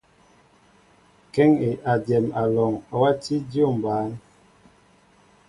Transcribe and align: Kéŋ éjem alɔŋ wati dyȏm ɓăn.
Kéŋ 1.33 1.51
éjem 1.91 2.25
alɔŋ 2.41 2.73
wati 2.99 3.35
dyȏm 3.49 3.73
ɓăn. 3.83 4.07